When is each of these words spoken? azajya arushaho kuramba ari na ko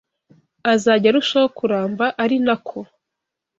azajya 0.73 1.07
arushaho 1.11 1.47
kuramba 1.57 2.05
ari 2.23 2.37
na 2.45 2.55
ko 2.67 2.79